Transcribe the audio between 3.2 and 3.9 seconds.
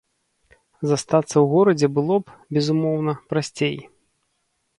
прасцей.